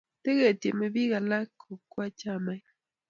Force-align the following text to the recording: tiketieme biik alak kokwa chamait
tiketieme 0.23 0.85
biik 0.95 1.13
alak 1.19 1.47
kokwa 1.61 2.05
chamait 2.19 2.65